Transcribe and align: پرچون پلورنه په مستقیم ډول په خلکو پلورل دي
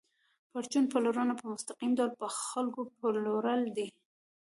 پرچون 0.51 0.83
پلورنه 0.91 1.33
په 1.39 1.45
مستقیم 1.53 1.91
ډول 1.99 2.11
په 2.19 2.27
خلکو 2.47 2.81
پلورل 2.99 3.61
دي 3.77 3.87